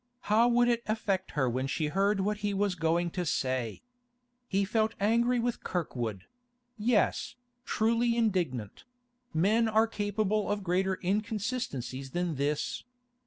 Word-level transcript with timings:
How 0.33 0.47
would 0.47 0.67
it 0.67 0.81
affect 0.87 1.33
her 1.33 1.47
when 1.47 1.67
she 1.67 1.85
heard 1.89 2.21
what 2.21 2.37
he 2.37 2.55
was 2.55 2.73
going 2.73 3.11
to 3.11 3.23
say? 3.23 3.83
He 4.47 4.65
felt 4.65 4.95
angry 4.99 5.37
with 5.39 5.63
Kirkwood; 5.63 6.25
yes, 6.75 7.35
truly 7.65 8.17
indignant—men 8.17 9.67
are 9.67 9.85
capable 9.85 10.49
of 10.49 10.63
greater 10.63 10.95
inconsistencies 11.03 12.13
than 12.13 12.33
this. 12.33 12.83